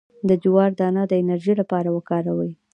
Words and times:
د 0.27 0.29
جوار 0.43 0.71
دانه 0.79 1.03
د 1.07 1.13
انرژي 1.21 1.53
لپاره 1.61 1.89
وکاروئ 1.95 2.51